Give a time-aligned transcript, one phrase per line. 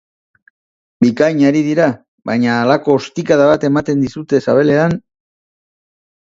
[1.05, 1.85] Bikain ari dira,
[2.31, 5.01] baina halako ostikada bat ematen dizute sabelean...